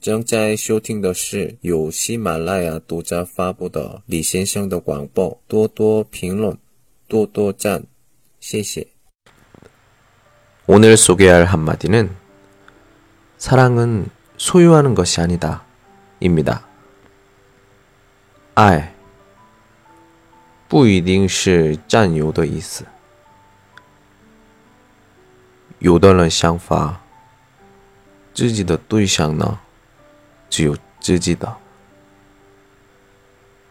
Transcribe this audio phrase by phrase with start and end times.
[0.00, 6.56] 正在收听的是由喜马拉雅独家发布的李先生的广播，多多评论，
[7.06, 7.84] 多多赞，
[8.40, 8.86] 谢谢。
[10.66, 12.10] 오늘 소개할 한마디는
[13.38, 14.08] 사랑은
[14.38, 15.64] 소유하는 것이 아니다.
[16.20, 16.62] 입니다.
[18.54, 18.94] 爱
[20.68, 22.84] 不一定是占有的意思。
[25.80, 27.00] 有的人想法，
[28.34, 29.58] 自己的对象呢，
[30.48, 31.56] 只有自己的，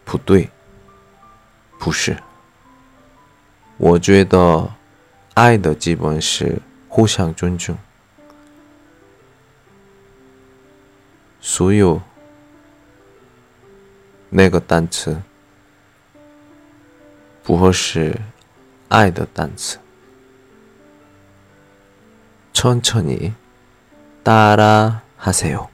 [0.04, 0.48] 不对，
[1.78, 2.16] 不是。
[3.78, 4.70] 我觉得，
[5.34, 7.76] 爱的基本是互相尊重。
[11.40, 12.00] 所有
[14.28, 15.22] 那个单词
[17.42, 18.20] 不合适
[18.88, 19.78] 爱的单词。
[22.52, 23.32] 천천히
[24.25, 25.67] 따라 하세요.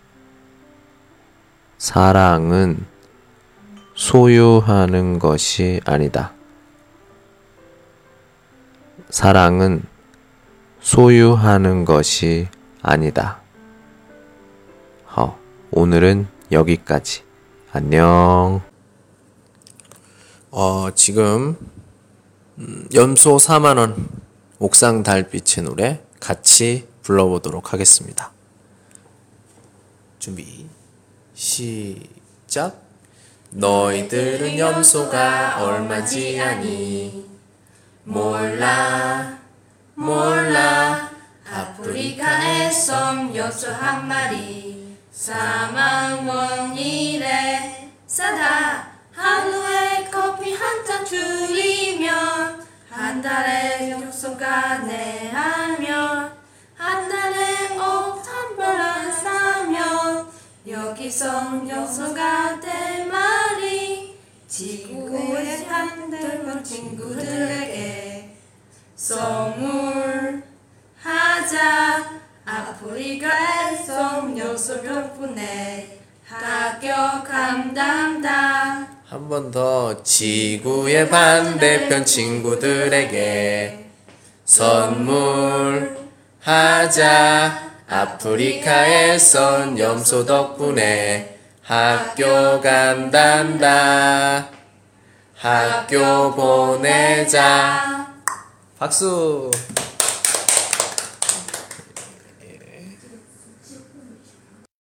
[1.77, 2.85] 사랑은
[3.95, 6.33] 소유하는 것이 아니다.
[9.09, 9.83] 사랑은
[10.81, 12.49] 소유하는 것이
[12.81, 13.39] 아니다.
[15.05, 15.39] 好,
[15.71, 17.23] 오늘은 여기까지.
[17.71, 18.61] 안녕.
[20.49, 21.55] 어, 지금
[22.57, 24.09] 음, 연소 4만 원
[24.59, 28.33] 옥상 달빛의 노래 같이 불러보도록 하겠습니다.
[30.21, 30.67] 준비.
[31.33, 32.79] 시작.
[33.49, 37.25] 너희들은 염소가 얼마지 아니?
[38.03, 39.39] 몰라
[39.95, 41.09] 몰라.
[41.51, 44.95] 아프리카의 섬 여수 한 마리.
[45.11, 47.89] 사만 원이래.
[48.05, 48.91] 싸다.
[49.11, 55.90] 하루에 커피 한 잔 줄이면 한 달에 염소가 내하면
[60.71, 64.15] 여기서 염소가 될 말이
[64.47, 68.35] 지구의 한들번 친구들에게
[68.95, 70.41] 선물하자.
[72.45, 78.87] 아프리카에서 염소 덕분에 합격 감당다.
[79.09, 83.89] 한 번 더 지구의 반대편 친구들에게
[86.41, 94.47] 선물하자 아프리카에선 염소 덕분에 학교 간단다.
[95.35, 98.07] 학교 보내자.
[98.79, 99.51] 박수